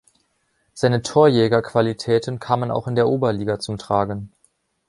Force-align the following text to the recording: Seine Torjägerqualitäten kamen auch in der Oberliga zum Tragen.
Seine 0.73 1.03
Torjägerqualitäten 1.03 2.39
kamen 2.39 2.71
auch 2.71 2.87
in 2.87 2.95
der 2.95 3.07
Oberliga 3.07 3.59
zum 3.59 3.77
Tragen. 3.77 4.31